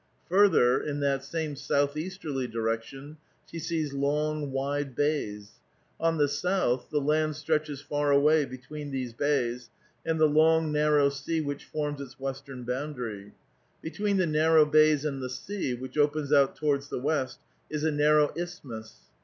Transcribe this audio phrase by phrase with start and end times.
[0.27, 5.59] Farther, in that same southeasterly direction, she sees long, wide bays;
[5.99, 9.69] on the south the land stretches far awav between these bays,
[10.03, 13.33] and the long, narrow sea which forms its western boundary.
[13.83, 17.37] Between the narrow bays and the sea, which opens out towards the west
[17.69, 19.01] is a narrow isthmus.